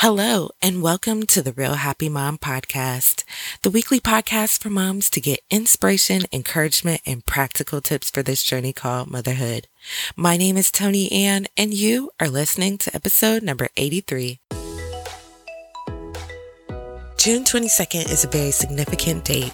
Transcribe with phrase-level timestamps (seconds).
[0.00, 3.24] Hello, and welcome to the Real Happy Mom Podcast,
[3.62, 8.72] the weekly podcast for moms to get inspiration, encouragement, and practical tips for this journey
[8.72, 9.66] called motherhood.
[10.14, 14.38] My name is Tony Ann, and you are listening to episode number 83.
[17.16, 19.52] June 22nd is a very significant date.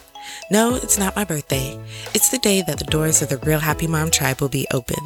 [0.51, 1.79] No, it's not my birthday.
[2.15, 4.97] It's the day that the doors of the Real Happy Mom Tribe will be open.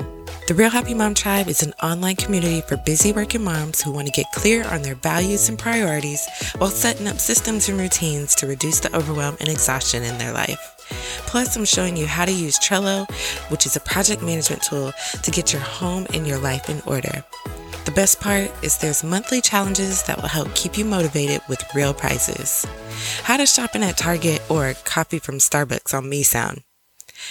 [0.49, 4.07] The Real Happy Mom Tribe is an online community for busy working moms who want
[4.07, 6.27] to get clear on their values and priorities
[6.57, 10.75] while setting up systems and routines to reduce the overwhelm and exhaustion in their life.
[11.27, 13.11] Plus, I'm showing you how to use Trello,
[13.51, 14.93] which is a project management tool
[15.23, 17.23] to get your home and your life in order.
[17.89, 21.95] The best part is there's monthly challenges that will help keep you motivated with real
[21.95, 22.67] prizes.
[23.23, 26.65] How does shopping at Target or coffee from Starbucks on me sound?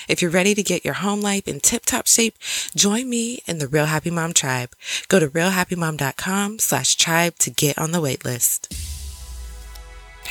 [0.10, 2.40] If you're ready to get your home life in tip-top shape,
[2.76, 4.72] join me in the Real Happy Mom tribe.
[5.10, 8.87] Go to realhappymom.com slash tribe to get on the wait list.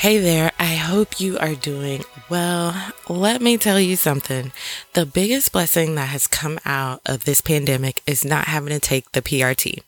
[0.01, 2.77] Hey there, I hope you are doing well.
[3.09, 4.53] Let me tell you something.
[4.93, 9.11] The biggest blessing that has come out of this pandemic is not having to take
[9.13, 9.81] the PRT.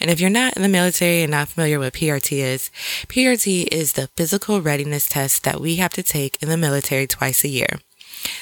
[0.00, 2.70] And if you're not in the military and not familiar with PRT is,
[3.08, 7.42] PRT is the physical readiness test that we have to take in the military twice
[7.42, 7.80] a year.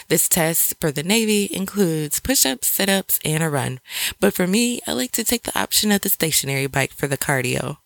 [0.09, 3.81] This test for the Navy includes push-ups, sit-ups, and a run.
[4.21, 7.19] But for me, I like to take the option of the stationary bike for the
[7.19, 7.79] cardio.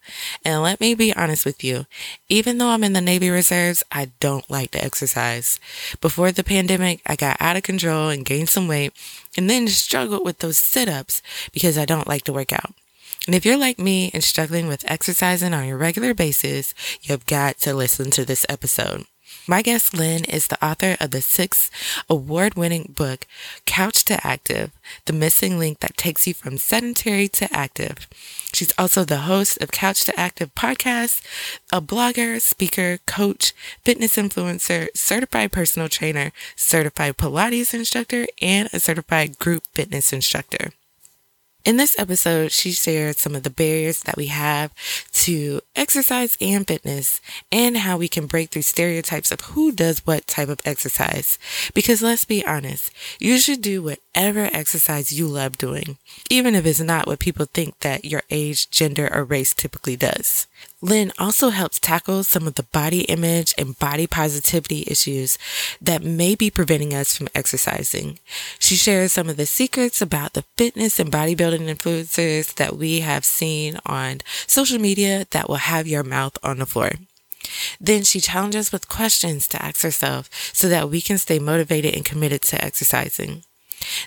[0.44, 1.86] And let me be honest with you,
[2.28, 5.58] even though I'm in the Navy Reserves, I don't like to exercise.
[6.00, 8.92] Before the pandemic, I got out of control and gained some weight
[9.36, 12.74] and then struggled with those sit-ups because I don't like to work out.
[13.26, 17.58] And if you're like me and struggling with exercising on a regular basis, you've got
[17.58, 19.04] to listen to this episode.
[19.50, 21.72] My guest Lynn is the author of the six
[22.08, 23.26] award winning book,
[23.66, 24.70] Couch to Active,
[25.06, 28.06] the missing link that takes you from sedentary to active.
[28.52, 31.22] She's also the host of Couch to Active podcast,
[31.72, 33.52] a blogger, speaker, coach,
[33.84, 40.70] fitness influencer, certified personal trainer, certified Pilates instructor, and a certified group fitness instructor.
[41.62, 44.72] In this episode, she shared some of the barriers that we have
[45.12, 47.20] to exercise and fitness
[47.52, 51.38] and how we can break through stereotypes of who does what type of exercise.
[51.74, 55.98] Because let's be honest, you should do whatever exercise you love doing,
[56.30, 60.46] even if it's not what people think that your age, gender, or race typically does.
[60.82, 65.36] Lynn also helps tackle some of the body image and body positivity issues
[65.80, 68.18] that may be preventing us from exercising.
[68.58, 73.26] She shares some of the secrets about the fitness and bodybuilding influencers that we have
[73.26, 76.92] seen on social media that will have your mouth on the floor.
[77.78, 82.04] Then she challenges with questions to ask herself so that we can stay motivated and
[82.04, 83.44] committed to exercising.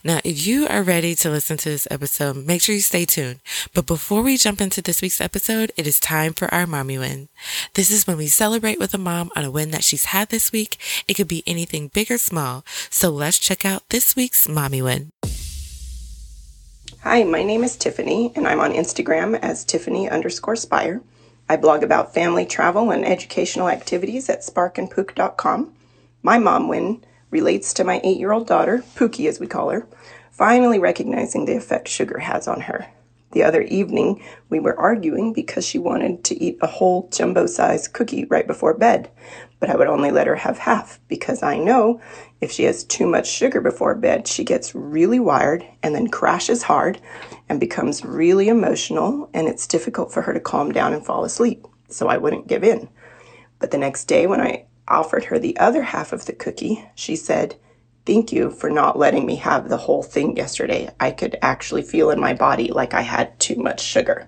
[0.04, 3.40] Now, if you are ready to listen to this episode, make sure you stay tuned.
[3.74, 7.30] But before we jump into this week's episode, it is time for our mommy win.
[7.74, 10.52] This is when we celebrate with a mom on a win that she's had this
[10.52, 10.78] week.
[11.08, 12.66] It could be anything big or small.
[12.90, 15.12] So let's check out this week's mommy win.
[17.02, 21.02] Hi, my name is Tiffany, and I'm on Instagram as Tiffany underscore Spire.
[21.50, 25.74] I blog about family travel and educational activities at sparkandpook.com.
[26.22, 29.86] My mom win relates to my eight year old daughter, Pookie as we call her,
[30.32, 32.88] finally recognizing the effect sugar has on her.
[33.32, 37.92] The other evening, we were arguing because she wanted to eat a whole jumbo sized
[37.92, 39.10] cookie right before bed,
[39.60, 42.00] but I would only let her have half because I know
[42.42, 46.62] if she has too much sugar before bed, she gets really wired and then crashes
[46.62, 47.02] hard
[47.50, 51.66] and becomes really emotional, and it's difficult for her to calm down and fall asleep.
[51.90, 52.88] So I wouldn't give in.
[53.58, 57.16] But the next day, when I offered her the other half of the cookie, she
[57.16, 57.56] said,
[58.06, 60.90] Thank you for not letting me have the whole thing yesterday.
[61.00, 64.28] I could actually feel in my body like I had too much sugar.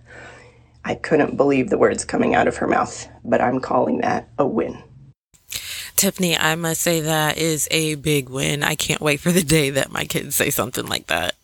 [0.85, 4.45] I couldn't believe the words coming out of her mouth, but I'm calling that a
[4.45, 4.81] win.
[5.95, 8.63] Tiffany, I must say that is a big win.
[8.63, 11.35] I can't wait for the day that my kids say something like that.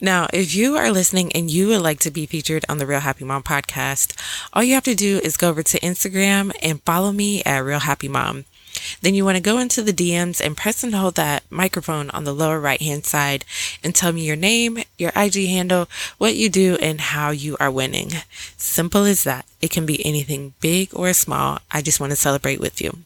[0.00, 3.00] Now, if you are listening and you would like to be featured on the Real
[3.00, 4.16] Happy Mom podcast,
[4.52, 7.80] all you have to do is go over to Instagram and follow me at Real
[7.80, 8.46] Happy Mom.
[9.02, 12.24] Then you want to go into the DMs and press and hold that microphone on
[12.24, 13.44] the lower right hand side
[13.82, 15.88] and tell me your name, your IG handle,
[16.18, 18.10] what you do, and how you are winning.
[18.56, 19.46] Simple as that.
[19.60, 21.58] It can be anything big or small.
[21.70, 22.98] I just want to celebrate with you.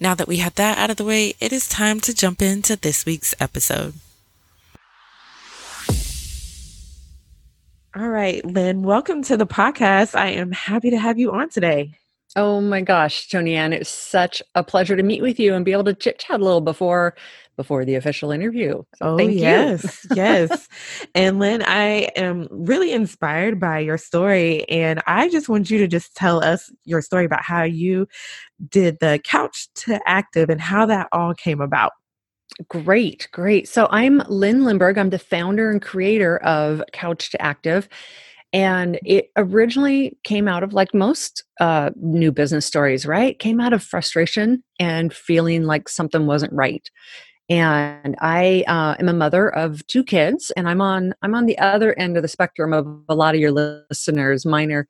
[0.00, 2.76] Now that we have that out of the way, it is time to jump into
[2.76, 3.94] this week's episode.
[7.94, 10.14] All right, Lynn, welcome to the podcast.
[10.14, 11.99] I am happy to have you on today.
[12.36, 15.72] Oh my gosh, Tony Ann, it's such a pleasure to meet with you and be
[15.72, 17.16] able to chit chat a little before
[17.56, 18.82] before the official interview.
[18.96, 20.68] So oh yes, yes.
[21.14, 25.88] And Lynn, I am really inspired by your story, and I just want you to
[25.88, 28.06] just tell us your story about how you
[28.68, 31.92] did the couch to active and how that all came about.
[32.68, 33.68] Great, great.
[33.68, 34.98] So I'm Lynn Lindberg.
[34.98, 37.88] I'm the founder and creator of Couch to Active.
[38.52, 43.38] And it originally came out of like most uh, new business stories, right?
[43.38, 46.88] Came out of frustration and feeling like something wasn't right.
[47.48, 51.58] And I uh, am a mother of two kids, and I'm on I'm on the
[51.58, 54.46] other end of the spectrum of a lot of your listeners.
[54.46, 54.86] minor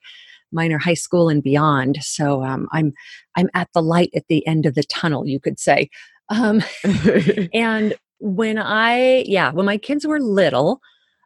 [0.51, 1.97] minor high school and beyond.
[2.01, 2.93] So um, I'm
[3.35, 5.89] I'm at the light at the end of the tunnel, you could say.
[6.29, 6.63] Um,
[7.53, 10.81] and when I yeah, when my kids were little,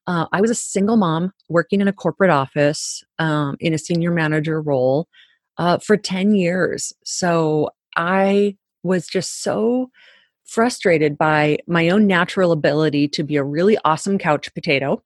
[0.08, 4.12] uh, I was a single mom working in a corporate office um, in a senior
[4.12, 5.08] manager role
[5.58, 6.94] uh, for 10 years.
[7.04, 9.90] So I was just so
[10.44, 15.02] frustrated by my own natural ability to be a really awesome couch potato.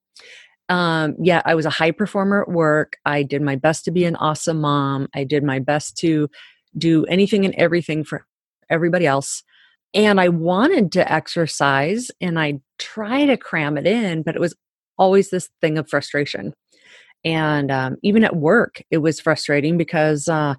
[0.68, 2.98] Um, yeah, I was a high performer at work.
[3.06, 5.08] I did my best to be an awesome mom.
[5.16, 6.30] I did my best to
[6.78, 8.26] do anything and everything for
[8.70, 9.44] everybody else.
[9.94, 14.56] And I wanted to exercise and I try to cram it in, but it was
[15.00, 16.54] always this thing of frustration.
[17.26, 20.56] And um, even at work, it was frustrating because, uh,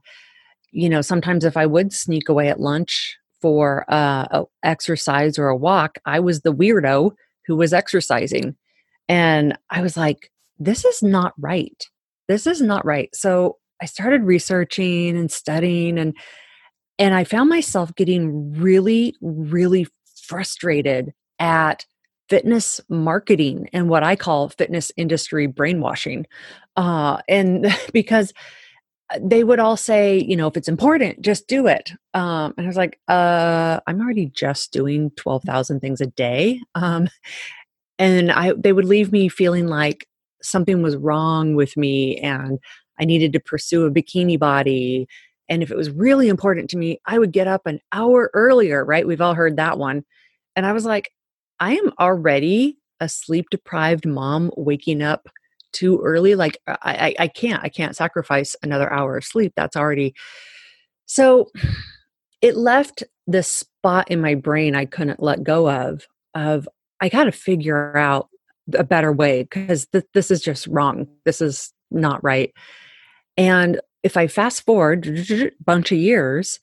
[0.73, 5.49] you know, sometimes if I would sneak away at lunch for uh, a exercise or
[5.49, 7.13] a walk, I was the weirdo
[7.47, 8.57] who was exercising.
[9.09, 11.85] And I was like, this is not right.
[12.29, 13.09] This is not right.
[13.15, 16.15] So I started researching and studying and
[16.99, 19.87] and I found myself getting really really
[20.27, 21.87] frustrated at
[22.31, 26.27] fitness marketing and what I call fitness industry brainwashing.
[26.77, 28.32] Uh, and because
[29.12, 31.93] uh, they would all say, you know, if it's important, just do it.
[32.15, 36.61] Um, and I was like, uh, I'm already just doing 12,000 things a day.
[36.77, 37.09] Um,
[37.99, 40.06] and I, they would leave me feeling like
[40.41, 42.59] something was wrong with me and
[42.99, 45.06] I needed to pursue a bikini body.
[45.49, 48.85] And if it was really important to me, I would get up an hour earlier,
[48.85, 49.06] right?
[49.06, 50.05] We've all heard that one.
[50.55, 51.11] And I was like,
[51.61, 55.29] I am already a sleep deprived mom waking up
[55.73, 56.35] too early.
[56.35, 59.53] Like uh, I, I, I can't, I can't sacrifice another hour of sleep.
[59.57, 60.15] That's already
[61.07, 61.51] so
[62.41, 66.69] it left this spot in my brain I couldn't let go of of
[67.01, 68.29] I got to figure out
[68.75, 71.09] a better way because th- this is just wrong.
[71.25, 72.53] This is not right.
[73.37, 76.61] And if I fast forward a bunch of years,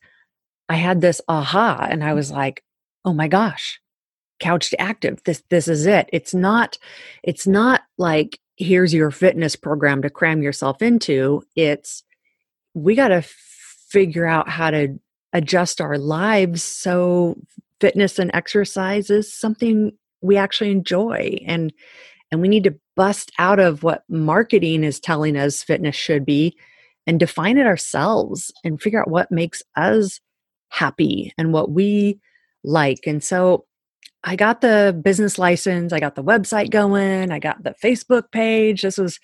[0.68, 2.64] I had this aha and I was like,
[3.04, 3.80] "Oh my gosh,
[4.38, 5.22] couch to active.
[5.24, 6.08] This this is it.
[6.12, 6.78] It's not
[7.22, 11.42] it's not like here's your fitness program to cram yourself into.
[11.56, 12.02] It's
[12.74, 14.98] we got to figure out how to
[15.32, 17.36] adjust our lives so
[17.80, 21.72] fitness and exercise is something we actually enjoy and
[22.30, 26.56] and we need to bust out of what marketing is telling us fitness should be
[27.06, 30.20] and define it ourselves and figure out what makes us
[30.68, 32.20] happy and what we
[32.64, 33.06] like.
[33.06, 33.64] And so
[34.24, 38.82] I got the business license, I got the website going, I got the Facebook page.
[38.82, 39.18] This was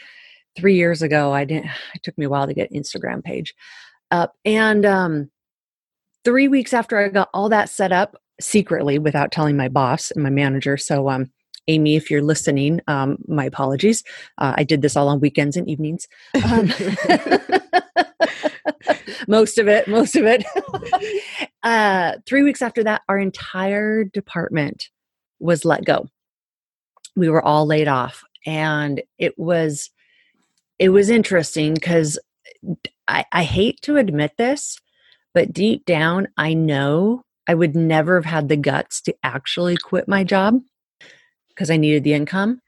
[0.56, 1.32] three years ago.
[1.32, 1.70] I didn't.
[1.94, 3.55] It took me a while to get Instagram page
[4.11, 5.31] up, and um,
[6.25, 10.23] three weeks after I got all that set up secretly without telling my boss and
[10.23, 10.76] my manager.
[10.76, 11.31] So, um,
[11.69, 14.05] Amy, if you're listening, um, my apologies.
[14.38, 16.06] Uh, I did this all on weekends and evenings.
[16.44, 16.70] Um,
[19.29, 20.44] most of it, most of it.
[21.64, 24.90] uh, three weeks after that, our entire department
[25.40, 26.06] was let go.
[27.16, 29.90] We were all laid off, and it was
[30.78, 32.18] it was interesting because
[33.09, 34.78] I, I hate to admit this,
[35.33, 40.09] but deep down, I know I would never have had the guts to actually quit
[40.09, 40.61] my job
[41.49, 42.61] because I needed the income.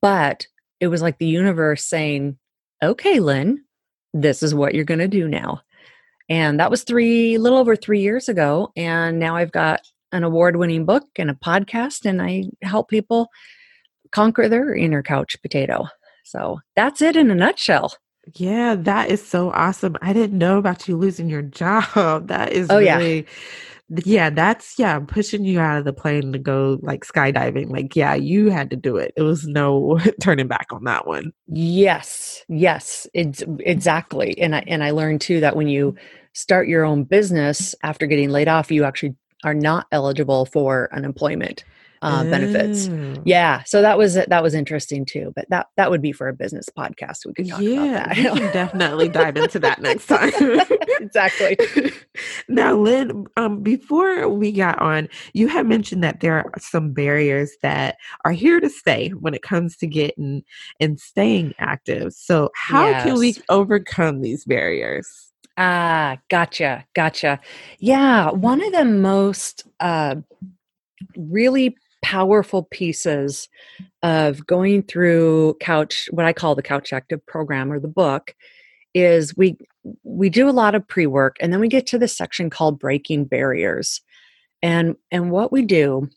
[0.00, 0.46] But
[0.80, 2.38] it was like the universe saying,
[2.82, 3.64] okay, Lynn,
[4.12, 5.62] this is what you're going to do now.
[6.30, 8.72] And that was three, a little over three years ago.
[8.76, 9.80] And now I've got
[10.12, 13.28] an award winning book and a podcast, and I help people
[14.12, 15.88] conquer their inner couch potato.
[16.24, 17.94] So that's it in a nutshell.
[18.36, 19.96] Yeah, that is so awesome.
[20.00, 21.84] I didn't know about you losing your job.
[22.28, 23.28] That is oh, really yeah
[24.04, 27.70] yeah, that's yeah, pushing you out of the plane to go like skydiving.
[27.70, 29.12] Like, yeah, you had to do it.
[29.16, 31.32] It was no turning back on that one.
[31.48, 34.38] Yes, yes, it's exactly.
[34.38, 35.96] And I and I learned too that when you
[36.32, 41.64] start your own business after getting laid off, you actually are not eligible for unemployment.
[42.02, 42.88] uh, benefits.
[43.24, 45.32] Yeah, so that was that was interesting too.
[45.36, 47.26] But that that would be for a business podcast.
[47.26, 48.32] We could talk yeah, about that.
[48.32, 50.32] we can definitely dive into that next time.
[51.00, 51.58] exactly.
[52.48, 57.52] now, Lynn, um, before we got on, you had mentioned that there are some barriers
[57.62, 60.42] that are here to stay when it comes to getting
[60.80, 62.14] and staying active.
[62.14, 63.04] So, how yes.
[63.04, 65.30] can we overcome these barriers?
[65.56, 67.40] Ah, gotcha, gotcha.
[67.78, 70.16] Yeah, one of the most uh,
[71.16, 73.48] really powerful pieces
[74.02, 78.34] of going through couch what i call the couch active program or the book
[78.94, 79.56] is we
[80.02, 83.24] we do a lot of pre-work and then we get to the section called breaking
[83.24, 84.00] barriers
[84.62, 86.08] and and what we do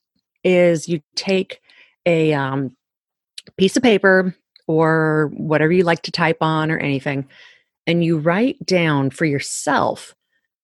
[0.44, 1.60] is you take
[2.06, 2.75] a um,
[3.58, 4.36] piece of paper
[4.68, 7.28] or whatever you like to type on or anything
[7.88, 10.16] and you write down for yourself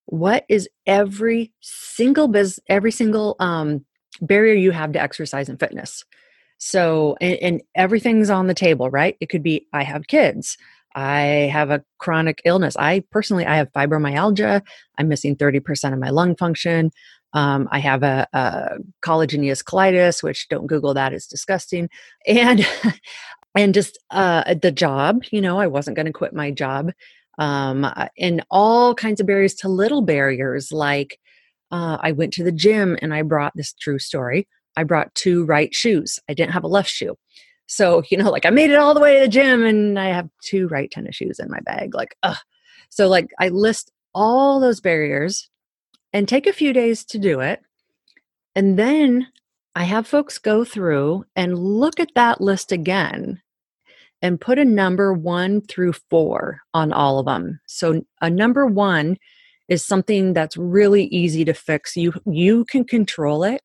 [0.06, 3.86] what is every single biz every single um,
[4.22, 6.04] barrier you have to exercise and fitness.
[6.58, 9.16] So, and, and everything's on the table, right?
[9.20, 10.58] It could be I have kids.
[10.96, 11.22] I
[11.54, 12.76] have a chronic illness.
[12.76, 14.62] I personally, I have fibromyalgia.
[14.98, 16.92] I'm missing 30% of my lung function.
[17.34, 21.90] Um, I have a, a collagenous colitis, which don't Google that; it's disgusting.
[22.26, 22.68] And
[23.56, 25.24] and just uh, the job.
[25.32, 26.92] You know, I wasn't going to quit my job.
[27.38, 27.88] Um,
[28.18, 31.20] and all kinds of barriers to little barriers like
[31.72, 34.48] uh, I went to the gym and I brought this true story.
[34.76, 36.20] I brought two right shoes.
[36.30, 37.16] I didn't have a left shoe.
[37.68, 40.08] So, you know, like I made it all the way to the gym and I
[40.08, 41.96] have two right tennis shoes in my bag.
[41.96, 42.38] Like, ugh.
[42.90, 45.50] So, like, I list all those barriers
[46.12, 47.62] and take a few days to do it.
[48.56, 49.28] And then
[49.76, 53.42] I have folks go through and look at that list again
[54.22, 57.60] and put a number one through four on all of them.
[57.68, 59.18] So, a number one
[59.70, 61.96] is something that's really easy to fix.
[61.96, 63.62] You you can control it.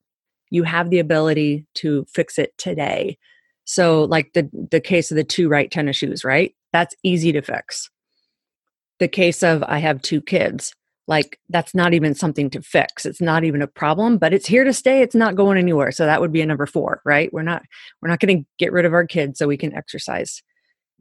[0.51, 3.19] You have the ability to fix it today.
[3.65, 6.55] So like the the case of the two right tennis shoes, right?
[6.73, 7.91] That's easy to fix.
[9.01, 10.75] The case of I have two kids,
[11.07, 13.05] like that's not even something to fix.
[13.05, 15.03] It's not even a problem, but it's here to stay.
[15.03, 15.93] It's not going anywhere.
[15.93, 17.33] So that would be a number 4, right?
[17.33, 17.63] We're not
[18.01, 20.43] we're not going to get rid of our kids so we can exercise.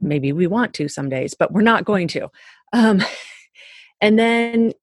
[0.01, 2.29] Maybe we want to some days, but we're not going to.
[2.73, 3.01] Um,
[4.01, 4.73] and then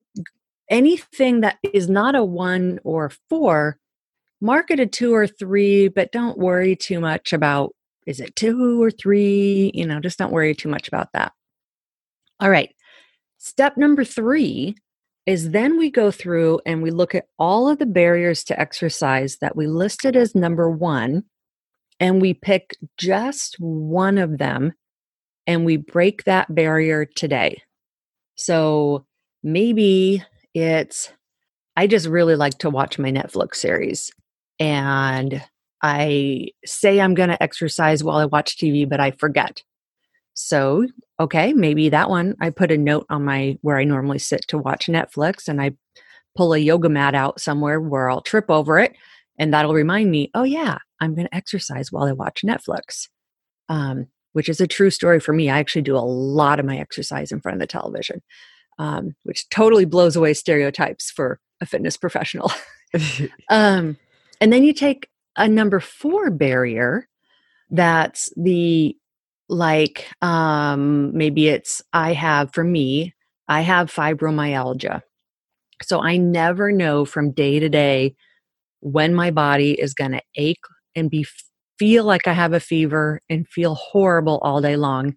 [0.71, 3.77] anything that is not a one or four,
[4.41, 7.75] mark it a two or three, but don't worry too much about
[8.07, 9.71] is it two or three?
[9.75, 11.33] You know, just don't worry too much about that.
[12.41, 12.75] All right.
[13.37, 14.77] Step number three
[15.27, 19.39] is then we go through and we look at all of the barriers to exercise
[19.41, 21.25] that we listed as number one,
[21.99, 24.73] and we pick just one of them
[25.47, 27.63] and we break that barrier today.
[28.37, 29.05] So
[29.43, 30.25] maybe
[30.55, 31.13] it's
[31.77, 34.11] I just really like to watch my Netflix series.
[34.59, 35.43] And
[35.83, 39.63] I say I'm going to exercise while I watch TV, but I forget.
[40.35, 40.87] So,
[41.19, 44.59] okay, maybe that one I put a note on my where I normally sit to
[44.59, 45.73] watch Netflix and I
[46.37, 48.95] pull a yoga mat out somewhere where I'll trip over it
[49.39, 53.09] and that'll remind me, oh yeah, I'm going to exercise while I watch Netflix.
[53.69, 55.51] Um, which is a true story for me.
[55.51, 58.23] I actually do a lot of my exercise in front of the television
[58.81, 62.51] um, which totally blows away stereotypes for a fitness professional.
[63.51, 63.97] um,
[64.41, 67.07] and then you take a number four barrier
[67.71, 68.97] that's the
[69.51, 73.15] like um, maybe it's I have for me,
[73.49, 75.03] I have fibromyalgia.
[75.83, 78.15] So I never know from day to day
[78.81, 80.59] when my body is going to ache
[80.97, 81.27] and be
[81.79, 85.17] feel like I have a fever and feel horrible all day long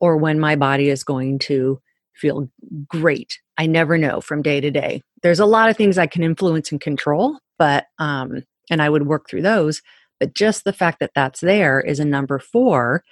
[0.00, 1.80] or when my body is going to
[2.14, 2.48] feel
[2.88, 3.38] great.
[3.58, 5.02] I never know from day to day.
[5.22, 9.06] There's a lot of things I can influence and control, but um and I would
[9.06, 9.82] work through those,
[10.20, 13.02] but just the fact that that's there is a number 4.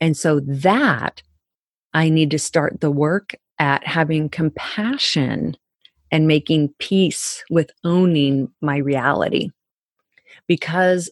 [0.00, 1.22] And so that
[1.94, 5.56] I need to start the work at having compassion
[6.10, 9.50] and making peace with owning my reality.
[10.46, 11.10] Because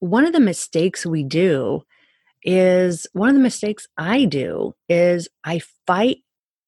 [0.00, 1.82] one of the mistakes we do
[2.42, 6.18] is one of the mistakes I do is I fight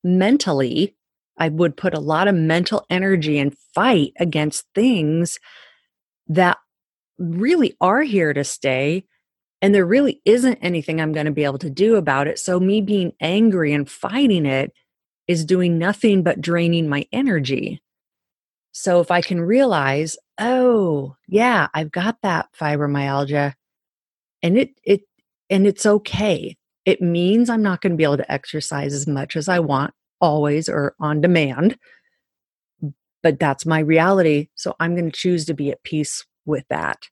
[0.03, 0.97] mentally,
[1.39, 5.39] I would put a lot of mental energy and fight against things
[6.29, 6.57] that
[7.19, 9.05] really are here to stay.
[9.63, 12.39] And there really isn't anything I'm going to be able to do about it.
[12.39, 14.73] So, me being angry and fighting it
[15.29, 17.83] is doing nothing but draining my energy.
[18.73, 23.55] So, if I can realize, oh, yeah, I've got that fibromyalgia
[24.43, 25.03] and it, it,
[25.51, 26.57] and it's okay.
[26.85, 29.95] It means I'm not going to be able to exercise as much as I want
[30.21, 31.79] always or on demand.
[33.23, 34.49] But that's my reality.
[34.55, 37.09] So I'm going to choose to be at peace with that.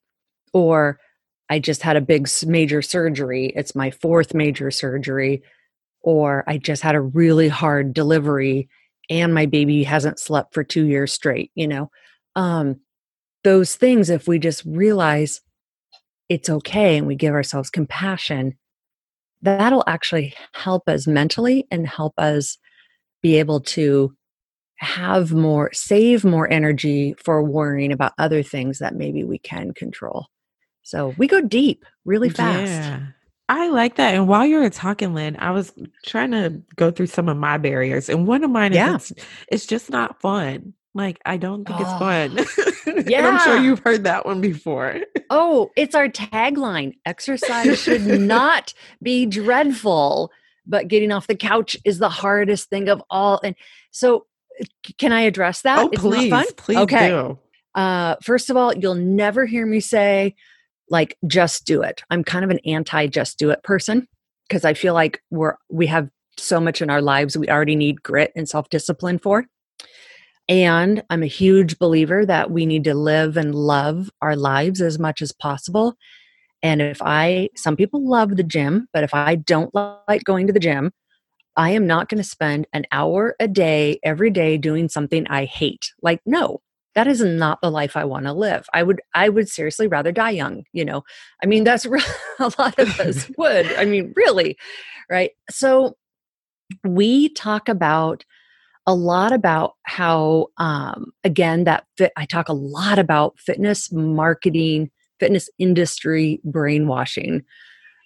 [0.55, 0.99] or
[1.51, 3.53] I just had a big major surgery.
[3.55, 5.43] It's my fourth major surgery.
[6.01, 8.69] Or I just had a really hard delivery
[9.11, 11.91] and my baby hasn't slept for two years straight, you know?
[12.37, 12.81] Um,
[13.43, 15.41] those things, if we just realize
[16.29, 18.57] it's okay and we give ourselves compassion,
[19.43, 22.57] that'll actually help us mentally and help us
[23.23, 24.15] be able to
[24.77, 30.27] have more, save more energy for worrying about other things that maybe we can control.
[30.85, 32.71] So we go deep really fast.
[32.71, 33.01] Yeah.
[33.49, 34.15] I like that.
[34.15, 35.73] And while you were talking, Lynn, I was
[36.07, 38.09] trying to go through some of my barriers.
[38.09, 38.95] And one of mine is Yeah.
[38.95, 39.13] it's,
[39.51, 40.73] it's just not fun.
[40.95, 42.39] Like, I don't think it's Oh, fun.
[43.07, 45.01] and I'm sure you've heard that one before.
[45.29, 46.95] Oh, it's our tagline.
[47.05, 48.73] Exercise should not
[49.03, 50.31] be dreadful,
[50.67, 53.41] but getting off the couch is the hardest thing of all.
[53.43, 53.57] And
[53.91, 54.27] so,
[54.99, 55.81] can I address that?
[55.81, 56.31] oh, It's not please.
[56.31, 56.47] fun?
[56.57, 57.09] Please Okay.
[57.09, 57.39] do.
[57.75, 60.37] Uh, first of all, you'll never hear me say,
[60.91, 62.03] like, just do it.
[62.11, 64.07] I'm kind of an anti just do it person
[64.49, 68.03] because I feel like we're, we have so much in our lives we already need
[68.03, 69.47] grit and self discipline for.
[70.49, 74.99] And I'm a huge believer that we need to live and love our lives as
[74.99, 75.95] much as possible.
[76.63, 80.53] And if I, some people love the gym, but if I don't like going to
[80.53, 80.93] the gym,
[81.57, 85.45] I am not going to spend an hour a day, every day doing something I
[85.45, 85.93] hate.
[86.03, 86.61] Like, no,
[86.95, 88.67] that is not the life I want to live.
[88.73, 90.65] I would, I would seriously rather die young.
[90.73, 91.05] You know,
[91.43, 91.87] I mean, that's
[92.39, 93.67] a lot of us would.
[93.75, 94.57] I mean, really,
[95.11, 95.33] right?
[95.51, 95.97] So
[96.85, 98.25] we talk about
[98.87, 104.91] a lot about how um, again that fit i talk a lot about fitness marketing
[105.21, 107.43] fitness industry brainwashing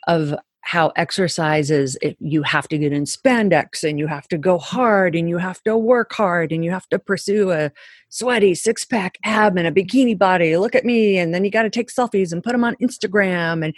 [0.06, 0.34] of
[0.68, 4.58] how exercise is if you have to get in spandex and you have to go
[4.58, 7.72] hard and you have to work hard and you have to pursue a
[8.10, 11.62] sweaty six pack ab and a bikini body look at me and then you got
[11.62, 13.74] to take selfies and put them on instagram and,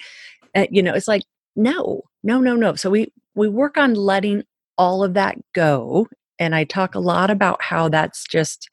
[0.52, 1.22] and you know it's like
[1.54, 3.06] no no no no so we
[3.36, 4.42] we work on letting
[4.76, 6.08] all of that go
[6.40, 8.68] and I talk a lot about how that's just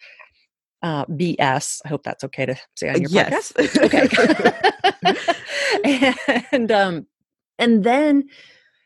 [0.82, 1.82] uh, BS.
[1.86, 3.52] I hope that's okay to say on your yes.
[3.52, 4.64] podcast.
[5.84, 6.44] Okay.
[6.52, 7.08] and um,
[7.60, 8.26] and then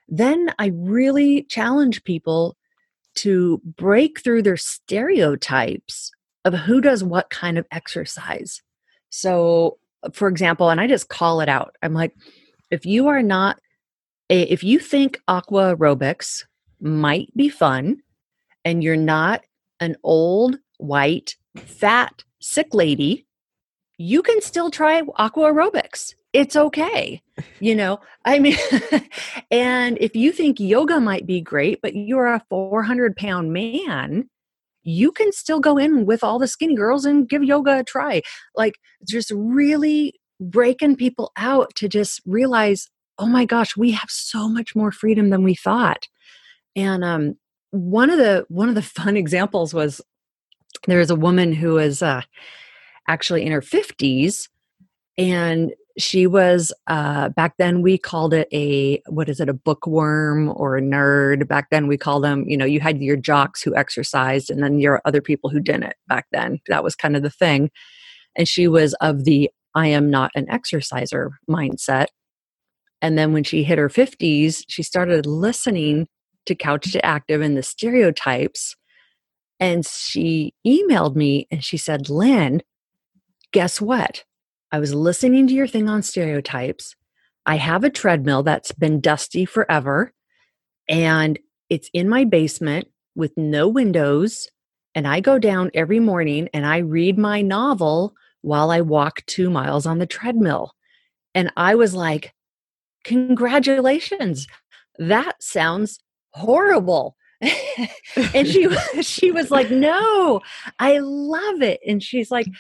[0.08, 2.58] then I really challenge people
[3.16, 6.12] to break through their stereotypes
[6.44, 8.62] of who does what kind of exercise.
[9.10, 11.75] So, uh, for example, and I just call it out.
[11.81, 12.14] I'm like,
[12.72, 13.60] if you are not,
[14.29, 16.46] a, if you think aqua aerobics
[16.79, 18.01] might be fun,
[18.64, 19.42] and you're not
[19.79, 23.25] an old, white, fat, sick lady,
[23.98, 26.14] you can still try aqua aerobics.
[26.33, 27.22] It's okay.
[27.59, 28.55] You know, I mean,
[29.51, 34.29] and if you think yoga might be great, but you're a 400 pound man,
[34.83, 38.22] you can still go in with all the skinny girls and give yoga a try.
[38.55, 38.75] Like,
[39.07, 42.89] just really breaking people out to just realize,
[43.20, 46.07] oh my gosh, we have so much more freedom than we thought.
[46.75, 47.35] And um,
[47.72, 50.01] one of the one of the fun examples was
[50.87, 52.22] there was a woman who was uh,
[53.07, 54.48] actually in her 50s
[55.17, 60.50] and she was uh, back then we called it a what is it a bookworm
[60.56, 61.48] or a nerd.
[61.48, 64.80] Back then we called them you know you had your jocks who exercised and then
[64.80, 66.60] your other people who didn't back then.
[66.68, 67.72] That was kind of the thing.
[68.36, 72.08] And she was of the i am not an exerciser mindset.
[73.01, 76.08] And then when she hit her 50s she started listening
[76.46, 78.75] to couch to active and the stereotypes.
[79.60, 82.62] And she emailed me and she said lynn
[83.51, 84.24] guess what
[84.72, 86.96] I was listening to your thing on stereotypes.
[87.46, 90.14] I have a treadmill that's been dusty forever
[90.88, 94.48] and it's in my basement with no windows.
[94.94, 99.50] And I go down every morning and I read my novel while I walk two
[99.50, 100.74] miles on the treadmill.
[101.34, 102.34] And I was like,
[103.03, 104.48] congratulations.
[104.98, 106.00] That sounds
[106.34, 107.16] horrible.
[108.34, 108.68] and she
[109.01, 110.42] she was like, "No,
[110.79, 112.53] I love it." And she's like, mm.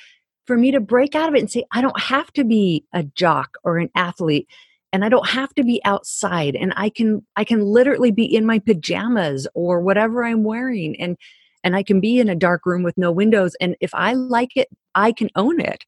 [0.45, 3.03] For me to break out of it and say, I don't have to be a
[3.03, 4.47] jock or an athlete
[4.93, 8.45] and I don't have to be outside and I can I can literally be in
[8.45, 11.17] my pajamas or whatever I'm wearing and
[11.63, 14.57] and I can be in a dark room with no windows and if I like
[14.57, 15.85] it, I can own it.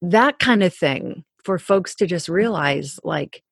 [0.00, 3.42] That kind of thing for folks to just realize like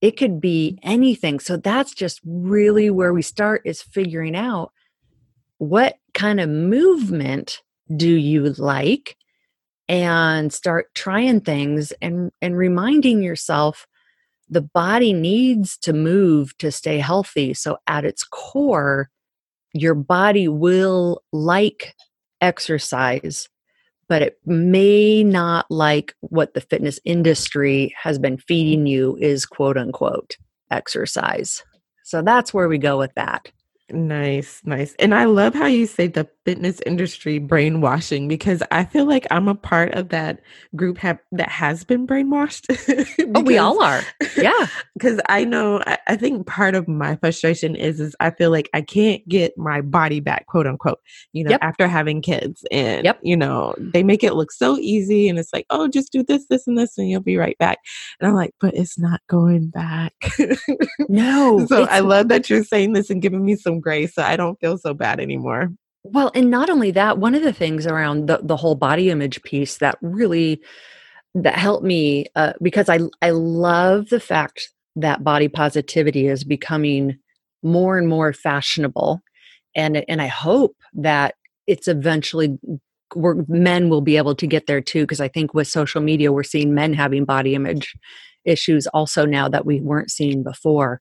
[0.00, 1.40] it could be anything.
[1.40, 4.72] So that's just really where we start is figuring out
[5.58, 7.60] what kind of movement
[7.94, 9.16] do you like
[9.90, 13.86] and start trying things and and reminding yourself
[14.48, 19.10] the body needs to move to stay healthy so at its core
[19.74, 21.94] your body will like
[22.40, 23.48] exercise
[24.08, 29.76] but it may not like what the fitness industry has been feeding you is quote
[29.76, 30.36] unquote
[30.70, 31.62] exercise.
[32.02, 33.50] So that's where we go with that.
[33.92, 34.94] Nice, nice.
[34.98, 39.48] And I love how you say the fitness industry brainwashing because I feel like I'm
[39.48, 40.40] a part of that
[40.74, 42.66] group have, that has been brainwashed.
[43.34, 44.02] oh, we all are.
[44.36, 44.66] Yeah.
[45.00, 48.68] Because I know, I, I, think part of my frustration is, is I feel like
[48.74, 50.98] I can't get my body back, quote unquote,
[51.32, 51.60] you know, yep.
[51.62, 52.66] after having kids.
[52.70, 53.18] And, yep.
[53.22, 56.44] you know, they make it look so easy and it's like, oh, just do this,
[56.50, 57.78] this, and this, and you'll be right back.
[58.20, 60.12] And I'm like, but it's not going back.
[61.08, 61.64] no.
[61.64, 64.58] so I love that you're saying this and giving me some grace so I don't
[64.60, 65.72] feel so bad anymore.
[66.02, 69.42] Well, and not only that, one of the things around the, the whole body image
[69.42, 70.62] piece that really
[71.34, 77.18] that helped me uh, because I I love the fact that body positivity is becoming
[77.62, 79.20] more and more fashionable,
[79.76, 81.34] and and I hope that
[81.66, 82.58] it's eventually
[83.14, 86.32] where men will be able to get there too because I think with social media
[86.32, 87.94] we're seeing men having body image
[88.44, 91.00] issues also now that we weren't seeing before.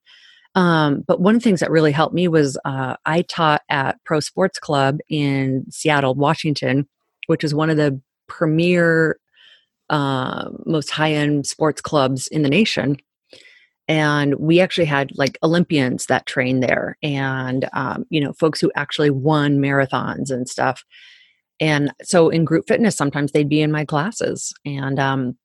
[0.55, 4.03] Um, but one of the things that really helped me was uh, I taught at
[4.03, 6.87] Pro Sports Club in Seattle, Washington,
[7.27, 9.19] which is one of the premier,
[9.89, 12.97] uh, most high end sports clubs in the nation.
[13.87, 18.71] And we actually had like Olympians that trained there and, um, you know, folks who
[18.75, 20.83] actually won marathons and stuff.
[21.59, 25.37] And so in group fitness, sometimes they'd be in my classes and, um,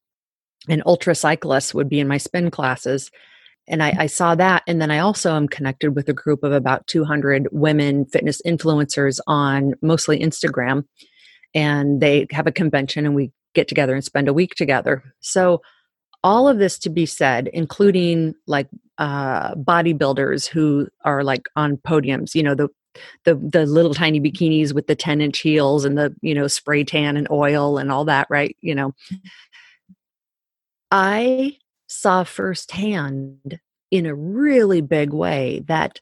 [0.87, 3.11] ultra cyclists would be in my spin classes
[3.66, 6.53] and I, I, saw that and then i also am connected with a group of
[6.53, 10.85] about 200 women fitness influencers on mostly instagram
[11.55, 15.03] and they have a convention and we get together and spend a week together.
[15.20, 15.62] So
[16.22, 22.35] all of this to be said including like uh, bodybuilders who are like on podiums
[22.35, 22.68] you know the
[23.24, 26.85] the the little tiny bikinis with the 10 inch heels and the you know spray
[26.85, 28.94] tan and oil and all that right you know?
[30.90, 31.57] I
[31.94, 36.00] saw firsthand in a really big way that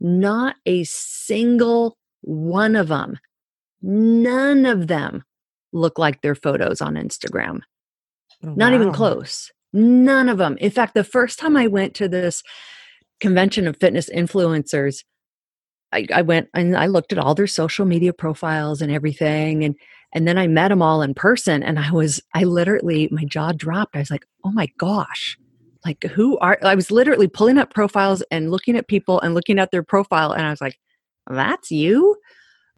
[0.00, 3.18] not a single one of them,
[3.82, 5.24] none of them
[5.72, 7.60] look like their photos on Instagram.
[8.44, 9.50] Oh, not even close.
[9.72, 10.56] None of them.
[10.58, 12.42] In fact, the first time I went to this
[13.20, 15.04] convention of fitness influencers,
[15.92, 19.64] I, I, went and I looked at all their social media profiles and everything.
[19.64, 19.74] And
[20.12, 23.52] and then I met them all in person and I was, I literally, my jaw
[23.52, 23.96] dropped.
[23.96, 25.38] I was like, oh my gosh,
[25.84, 29.58] like who are, I was literally pulling up profiles and looking at people and looking
[29.58, 30.32] at their profile.
[30.32, 30.78] And I was like,
[31.28, 32.16] that's you?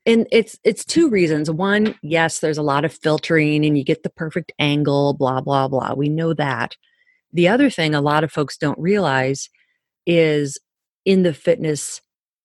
[0.06, 1.50] And it's, it's two reasons.
[1.50, 5.68] One, yes, there's a lot of filtering and you get the perfect angle, blah, blah,
[5.68, 5.94] blah.
[5.94, 6.76] We know that.
[7.32, 9.48] The other thing a lot of folks don't realize
[10.06, 10.58] is
[11.04, 12.00] in the fitness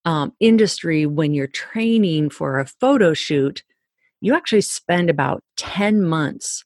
[0.05, 3.63] um, industry, when you're training for a photo shoot,
[4.21, 6.63] you actually spend about 10 months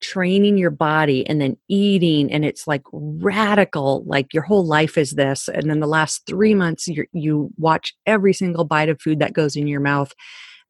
[0.00, 5.12] training your body and then eating and it's like radical like your whole life is
[5.12, 9.32] this and then the last three months you watch every single bite of food that
[9.32, 10.12] goes in your mouth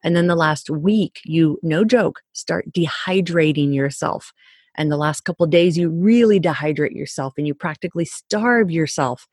[0.05, 4.31] and then the last week you no joke start dehydrating yourself
[4.77, 9.27] and the last couple days you really dehydrate yourself and you practically starve yourself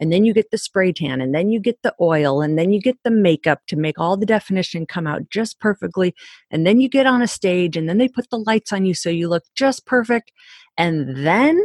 [0.00, 2.72] and then you get the spray tan and then you get the oil and then
[2.72, 6.14] you get the makeup to make all the definition come out just perfectly
[6.50, 8.94] and then you get on a stage and then they put the lights on you
[8.94, 10.32] so you look just perfect
[10.76, 11.62] and then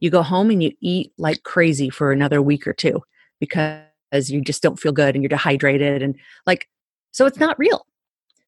[0.00, 3.02] you go home and you eat like crazy for another week or two
[3.40, 3.82] because
[4.28, 6.68] you just don't feel good and you're dehydrated and like
[7.14, 7.86] so it's not real.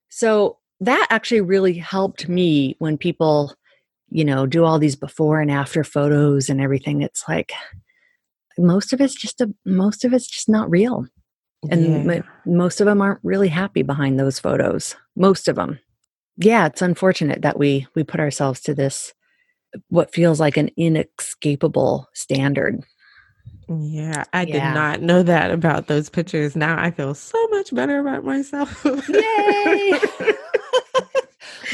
[0.09, 3.55] So that actually really helped me when people
[4.11, 7.53] you know do all these before and after photos and everything it's like
[8.59, 11.07] most of it's just a most of it's just not real.
[11.71, 12.21] And yeah.
[12.45, 14.95] most of them aren't really happy behind those photos.
[15.17, 15.81] Most of them
[16.37, 19.13] yeah it's unfortunate that we we put ourselves to this
[19.89, 22.83] what feels like an inescapable standard.
[23.69, 24.69] Yeah i yeah.
[24.69, 26.57] did not know that about those pictures.
[26.57, 28.85] Now i feel so much better about myself.
[29.09, 30.01] Yay!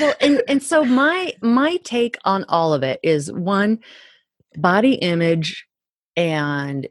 [0.00, 3.78] Well and and so my my take on all of it is one
[4.56, 5.66] body image
[6.16, 6.88] and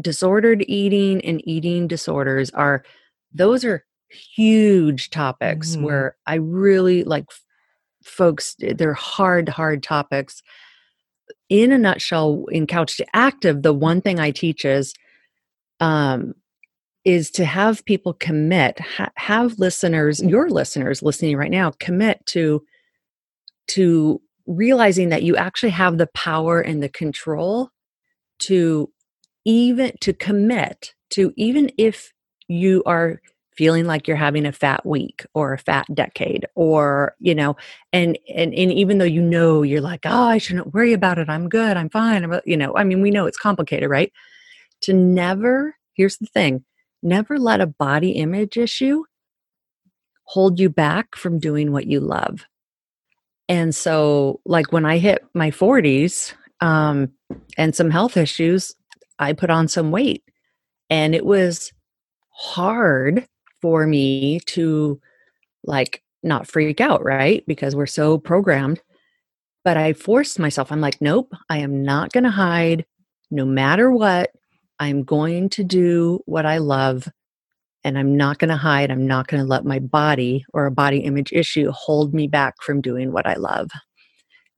[0.00, 2.84] disordered eating and eating disorders are
[3.32, 5.84] those are huge topics mm-hmm.
[5.84, 7.26] where i really like
[8.02, 10.42] folks they're hard hard topics
[11.48, 14.94] in a nutshell in couch to active the one thing i teach is
[15.80, 16.34] um
[17.04, 22.62] is to have people commit ha- have listeners your listeners listening right now commit to
[23.68, 27.70] to realizing that you actually have the power and the control
[28.42, 28.90] to
[29.44, 32.12] even to commit to even if
[32.48, 33.20] you are
[33.56, 37.54] feeling like you're having a fat week or a fat decade or you know
[37.92, 41.28] and and and even though you know you're like oh i shouldn't worry about it.
[41.28, 41.76] I'm good.
[41.76, 42.24] I'm fine.
[42.24, 44.12] I'm, you know i mean we know it's complicated right?
[44.82, 46.64] To never here's the thing
[47.02, 49.04] never let a body image issue
[50.24, 52.46] hold you back from doing what you love.
[53.48, 57.10] And so like when i hit my 40s um
[57.58, 58.74] and some health issues
[59.18, 60.22] i put on some weight
[60.90, 61.72] and it was
[62.30, 63.26] hard
[63.60, 65.00] for me to
[65.64, 67.44] like not freak out, right?
[67.46, 68.80] Because we're so programmed.
[69.64, 70.72] But I forced myself.
[70.72, 72.84] I'm like, nope, I am not going to hide
[73.30, 74.30] no matter what.
[74.78, 77.08] I'm going to do what I love
[77.84, 78.90] and I'm not going to hide.
[78.90, 82.56] I'm not going to let my body or a body image issue hold me back
[82.60, 83.70] from doing what I love.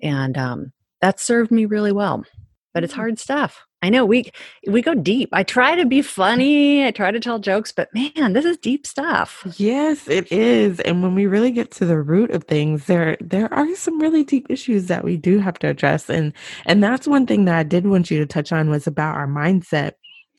[0.01, 0.73] And um,
[1.05, 2.25] that served me really well.
[2.73, 2.97] But it's mm.
[2.97, 3.63] hard stuff.
[3.83, 4.33] I know we
[4.67, 5.29] we go deep.
[5.35, 6.87] I try to be funny.
[6.87, 9.43] I try to tell jokes, but man, this is deep stuff.
[9.59, 10.81] Yes, it is.
[10.81, 14.25] And when we really get to the root of things, there there are some really
[14.25, 16.09] deep issues that we do have to address.
[16.09, 16.33] And
[16.65, 19.29] and that's one thing that I did want you to touch on was about our
[19.29, 19.93] mindset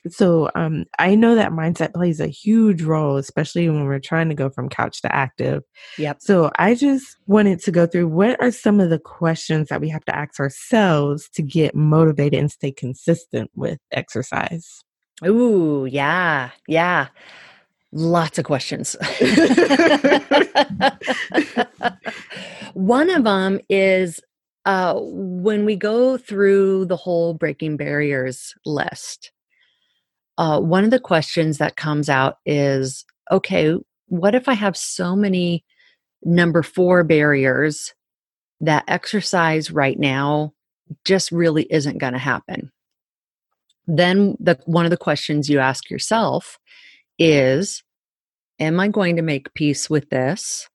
[0.10, 4.36] so um, I know that mindset plays a huge role, especially when we're trying to
[4.36, 5.64] go from couch to active.
[5.98, 6.18] Yep.
[6.22, 9.90] So I just wanted to go through what are some of the questions that we
[9.90, 14.84] have to ask ourselves to get motivated and stay consistent with exercise.
[15.26, 17.08] Ooh, yeah, yeah.
[17.92, 18.96] Lots of questions.
[22.74, 24.20] One of them is
[24.66, 29.32] uh, when we go through the whole breaking barriers list
[30.38, 33.76] uh, one of the questions that comes out is okay,
[34.08, 35.64] what if I have so many
[36.24, 37.94] number four barriers
[38.62, 40.54] that exercise right now
[41.04, 42.72] just really isn't going to happen?
[43.88, 46.60] Then the one of the questions you ask yourself
[47.18, 47.84] is
[48.60, 50.68] am I going to make peace with this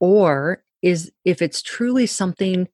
[0.00, 2.68] or is if it's truly something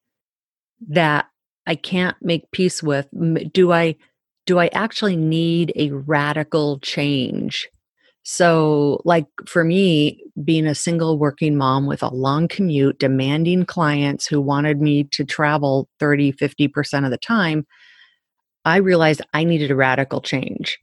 [0.89, 1.27] that
[1.67, 3.09] I can't make peace with
[3.53, 3.97] do I
[4.49, 7.69] do I actually need a radical change?
[8.23, 14.27] So, like for me, being a single working mom with a long commute, demanding clients
[14.27, 17.67] who wanted me to travel 30, 50% of the time,
[18.65, 20.79] I realized I needed a radical change.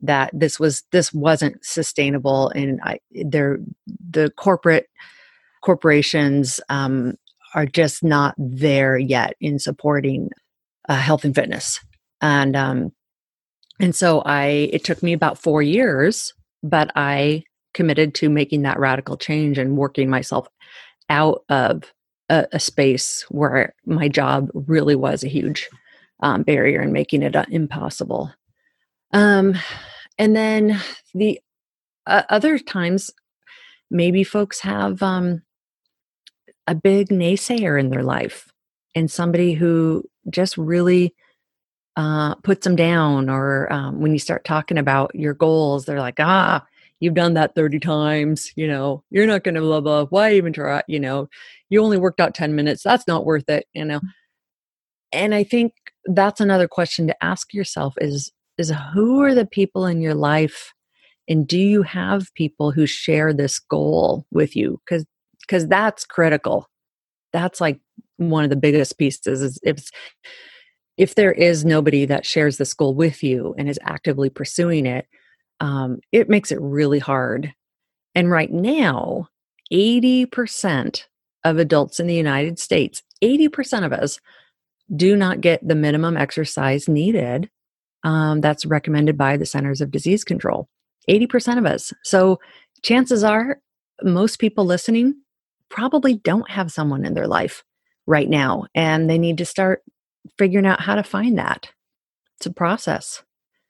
[0.00, 4.88] That this was this wasn't sustainable, and I the corporate
[5.60, 7.18] corporations um,
[7.54, 10.30] are just not there yet in supporting
[10.88, 11.78] uh, health and fitness.
[12.20, 12.92] And um,
[13.82, 18.78] and so I it took me about 4 years, but I committed to making that
[18.78, 20.48] radical change and working myself
[21.10, 21.92] out of
[22.28, 25.68] a, a space where my job really was a huge
[26.20, 28.32] um, barrier and making it uh, impossible.
[29.12, 29.58] Um,
[30.18, 30.80] and then
[31.14, 31.40] the
[32.06, 33.10] uh, other times,
[33.90, 35.42] maybe folks have um,
[36.66, 38.50] a big naysayer in their life
[38.94, 41.14] and somebody who just really
[41.96, 46.18] uh, puts them down or um, when you start talking about your goals they're like
[46.18, 46.64] ah
[47.00, 50.52] you've done that 30 times you know you're not going to blah blah why even
[50.52, 51.28] try you know?
[51.68, 54.00] You only worked out 10 minutes that's not worth it you know?
[55.12, 55.74] And i think
[56.06, 60.72] that's another question to ask yourself is is who are the people in your life
[61.28, 64.80] and do you have people who share this goal with you?
[64.84, 65.04] Because
[65.40, 66.68] because that's critical.
[67.32, 67.80] That's like
[68.16, 69.88] one of the biggest pieces is if
[70.96, 75.06] if there is nobody that shares this goal with you and is actively pursuing it,
[75.60, 77.54] um, it makes it really hard.
[78.14, 79.28] And right now,
[79.72, 81.04] 80%
[81.44, 84.20] of adults in the United States, 80% of us,
[84.94, 87.48] do not get the minimum exercise needed
[88.04, 90.68] um, that's recommended by the Centers of Disease Control.
[91.08, 91.92] 80% of us.
[92.04, 92.40] So
[92.82, 93.60] chances are,
[94.02, 95.14] most people listening
[95.68, 97.64] probably don't have someone in their life
[98.06, 99.82] right now, and they need to start
[100.38, 101.70] figuring out how to find that.
[102.36, 103.22] It's a process.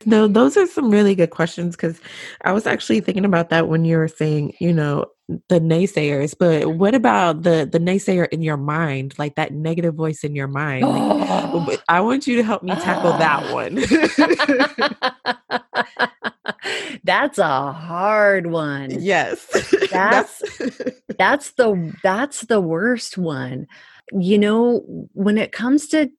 [0.07, 2.01] No, those are some really good questions because
[2.45, 5.07] I was actually thinking about that when you were saying, you know,
[5.49, 6.35] the naysayers.
[6.38, 10.49] But what about the the naysayer in your mind, like that negative voice in your
[10.49, 10.85] mind?
[10.85, 11.65] Oh.
[11.67, 13.53] Like, I want you to help me tackle that ah.
[13.53, 13.75] one.
[17.05, 18.91] that's a hard one.
[18.91, 19.47] Yes,
[19.91, 20.43] that's
[21.19, 23.67] that's the that's the worst one.
[24.12, 26.11] You know, when it comes to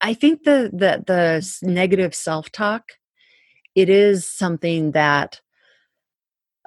[0.00, 2.92] I think the the the negative self talk,
[3.74, 5.40] it is something that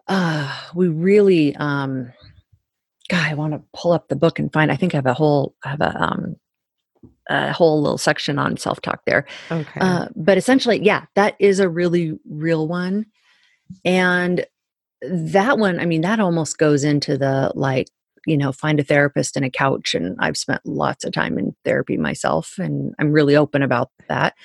[0.08, 1.56] uh, we really.
[1.56, 2.12] Um,
[3.08, 4.72] God, I want to pull up the book and find.
[4.72, 6.36] I think I have a whole I have a um,
[7.30, 9.26] a whole little section on self talk there.
[9.52, 9.80] Okay.
[9.80, 13.06] Uh, but essentially, yeah, that is a really real one,
[13.84, 14.46] and
[15.02, 17.88] that one, I mean, that almost goes into the like,
[18.26, 19.94] you know, find a therapist and a couch.
[19.94, 24.36] And I've spent lots of time in therapy myself, and I'm really open about that.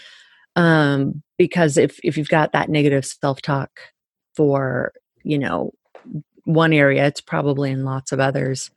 [0.56, 3.70] Um, because if if you've got that negative self talk
[4.34, 5.72] for you know
[6.44, 8.70] one area, it's probably in lots of others.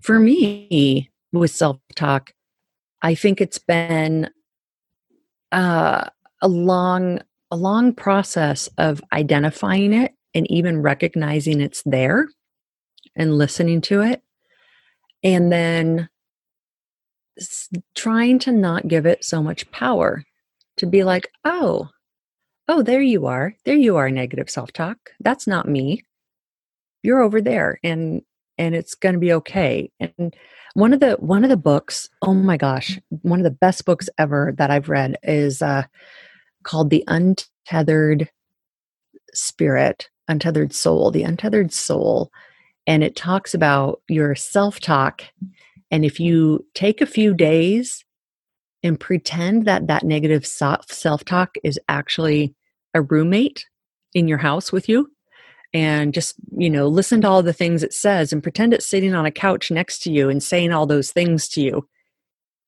[0.00, 2.32] For me, with self talk,
[3.02, 4.30] I think it's been
[5.52, 6.04] uh,
[6.42, 12.28] a long a long process of identifying it and even recognizing it's there
[13.14, 14.22] and listening to it
[15.22, 16.08] and then
[17.94, 20.24] trying to not give it so much power
[20.78, 21.88] to be like oh
[22.68, 23.54] oh there you are.
[23.64, 26.02] There you are negative self-talk that's not me.
[27.02, 28.22] You're over there and
[28.58, 29.90] and it's going to be okay.
[30.00, 30.34] And
[30.76, 34.10] one of the one of the books oh my gosh one of the best books
[34.18, 35.82] ever that i've read is uh
[36.64, 38.28] called the untethered
[39.32, 42.30] spirit untethered soul the untethered soul
[42.86, 45.22] and it talks about your self-talk.
[45.90, 48.04] And if you take a few days
[48.82, 52.54] and pretend that that negative self-talk is actually
[52.94, 53.66] a roommate
[54.14, 55.10] in your house with you
[55.74, 59.14] and just you know listen to all the things it says and pretend it's sitting
[59.14, 61.86] on a couch next to you and saying all those things to you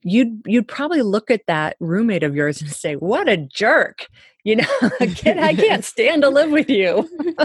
[0.03, 4.09] you'd you'd probably look at that roommate of yours and say what a jerk
[4.45, 4.65] you know
[5.01, 7.09] I can't stand to live with you.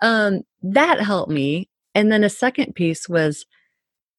[0.00, 3.46] Um, that helped me and then a second piece was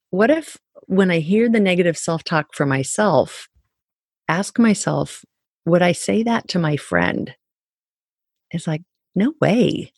[0.09, 3.47] what if when i hear the negative self-talk for myself
[4.27, 5.23] ask myself
[5.65, 7.35] would i say that to my friend
[8.51, 8.81] it's like
[9.15, 9.91] no way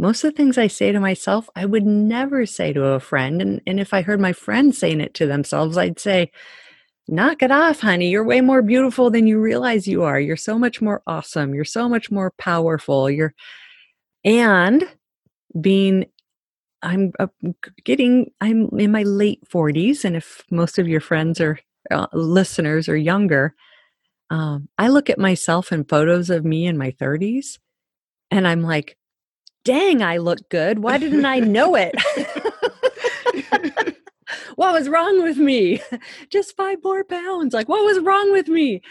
[0.00, 3.42] most of the things I say to myself, I would never say to a friend.
[3.42, 6.30] And, and if I heard my friend saying it to themselves, I'd say,
[7.06, 8.08] knock it off, honey.
[8.08, 10.18] You're way more beautiful than you realize you are.
[10.18, 11.54] You're so much more awesome.
[11.54, 13.10] You're so much more powerful.
[13.10, 13.34] You're,
[14.24, 14.88] and
[15.60, 16.06] being,
[16.82, 17.28] I'm uh,
[17.84, 20.04] getting, I'm in my late 40s.
[20.04, 21.58] And if most of your friends or
[21.90, 23.54] uh, listeners are younger,
[24.30, 27.58] um, I look at myself in photos of me in my 30s
[28.30, 28.96] and I'm like,
[29.64, 30.78] dang, I look good.
[30.78, 31.94] Why didn't I know it?
[34.54, 35.80] what was wrong with me?
[36.30, 37.52] Just five more pounds.
[37.54, 38.82] Like, what was wrong with me?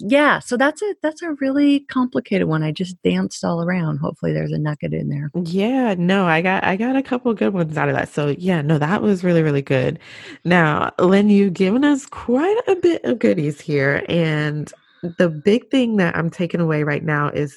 [0.00, 2.62] Yeah, so that's a that's a really complicated one.
[2.62, 3.98] I just danced all around.
[3.98, 5.30] Hopefully there's a nugget in there.
[5.34, 8.08] Yeah, no, I got I got a couple good ones out of that.
[8.08, 9.98] So yeah, no, that was really, really good.
[10.44, 14.04] Now, Lynn, you've given us quite a bit of goodies here.
[14.08, 14.72] And
[15.18, 17.56] the big thing that I'm taking away right now is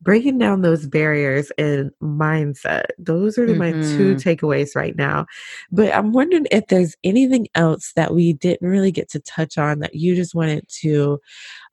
[0.00, 2.86] breaking down those barriers and mindset.
[2.98, 3.58] Those are mm-hmm.
[3.58, 4.28] my two mm-hmm.
[4.28, 5.26] takeaways right now.
[5.70, 9.78] But I'm wondering if there's anything else that we didn't really get to touch on
[9.80, 11.20] that you just wanted to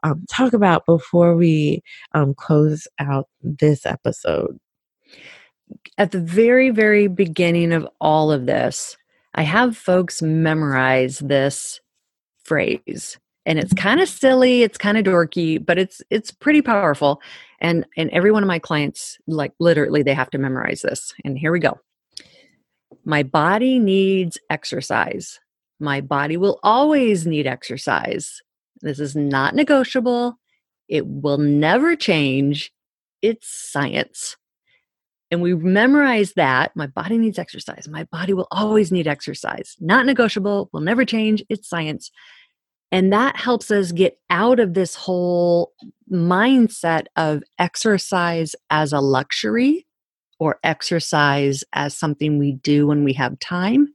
[0.03, 1.83] um, talk about before we
[2.13, 4.59] um, close out this episode.
[5.97, 8.97] At the very, very beginning of all of this,
[9.35, 11.79] I have folks memorize this
[12.43, 17.21] phrase and it's kind of silly it's kind of dorky but it's it's pretty powerful
[17.59, 21.37] and and every one of my clients like literally they have to memorize this and
[21.37, 21.79] here we go.
[23.05, 25.39] My body needs exercise.
[25.79, 28.41] My body will always need exercise
[28.81, 30.39] this is not negotiable.
[30.87, 32.71] It will never change.
[33.21, 34.37] It's science.
[35.31, 37.87] And we memorize that my body needs exercise.
[37.87, 39.75] My body will always need exercise.
[39.79, 40.69] Not negotiable.
[40.73, 41.43] Will never change.
[41.49, 42.09] It's science.
[42.91, 45.73] And that helps us get out of this whole
[46.11, 49.85] mindset of exercise as a luxury
[50.39, 53.89] or exercise as something we do when we have time.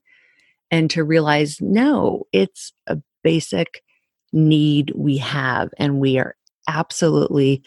[0.71, 3.83] And to realize, no, it's a basic
[4.35, 6.37] need we have, and we are
[6.69, 7.63] absolutely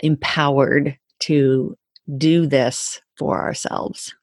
[0.00, 1.76] empowered to
[2.16, 4.14] do this for ourselves.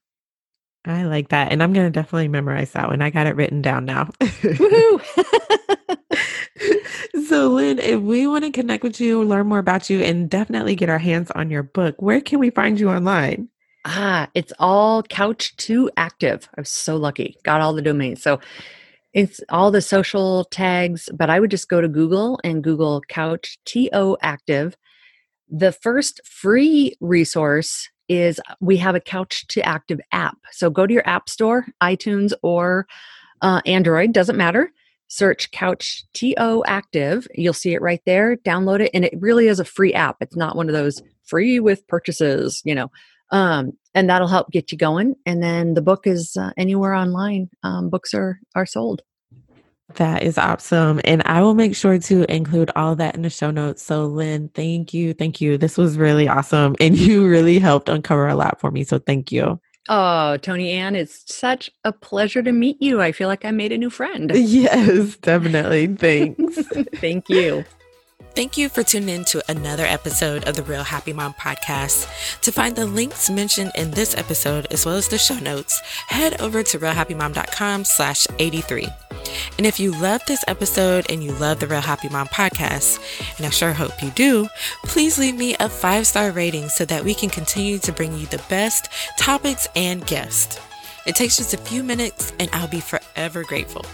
[0.86, 1.50] I like that.
[1.50, 3.00] And I'm going to definitely memorize that one.
[3.00, 4.10] I got it written down now.
[7.26, 10.74] so, Lynn, if we want to connect with you, learn more about you, and definitely
[10.74, 13.48] get our hands on your book, where can we find you online?
[13.86, 16.48] Ah, it's all Couch to Active.
[16.56, 18.22] I was so lucky, got all the domains.
[18.22, 18.40] So
[19.14, 23.58] it's all the social tags, but I would just go to Google and Google Couch
[23.64, 24.76] TO Active.
[25.48, 30.36] The first free resource is we have a Couch to Active app.
[30.52, 32.86] So go to your app store, iTunes or
[33.40, 34.70] uh, Android, doesn't matter
[35.08, 37.28] search Couch TO Active.
[37.34, 38.36] You'll see it right there.
[38.36, 38.90] Download it.
[38.92, 40.16] And it really is a free app.
[40.20, 42.90] It's not one of those free with purchases, you know.
[43.30, 45.14] Um, and that'll help get you going.
[45.26, 47.50] And then the book is uh, anywhere online.
[47.62, 49.02] Um, books are are sold.
[49.96, 51.00] That is awesome.
[51.04, 53.82] And I will make sure to include all that in the show notes.
[53.82, 55.12] So, Lynn, thank you.
[55.12, 55.58] Thank you.
[55.58, 56.74] This was really awesome.
[56.80, 58.84] And you really helped uncover a lot for me.
[58.84, 59.60] So, thank you.
[59.88, 63.02] Oh, Tony Ann, it's such a pleasure to meet you.
[63.02, 64.32] I feel like I made a new friend.
[64.34, 65.88] Yes, definitely.
[65.88, 66.56] Thanks.
[66.96, 67.64] Thank you.
[68.34, 72.08] Thank you for tuning in to another episode of the Real Happy Mom podcast.
[72.40, 76.40] To find the links mentioned in this episode, as well as the show notes, head
[76.40, 78.88] over to realhappymom.com slash 83.
[79.56, 82.98] And if you love this episode and you love the Real Happy Mom podcast,
[83.36, 84.48] and I sure hope you do,
[84.82, 88.26] please leave me a five star rating so that we can continue to bring you
[88.26, 90.58] the best topics and guests.
[91.06, 93.84] It takes just a few minutes and I'll be forever grateful.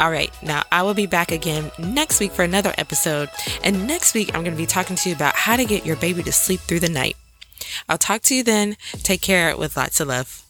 [0.00, 3.30] All right, now I will be back again next week for another episode.
[3.62, 5.96] And next week, I'm going to be talking to you about how to get your
[5.96, 7.16] baby to sleep through the night.
[7.88, 8.76] I'll talk to you then.
[9.02, 10.47] Take care with lots of love.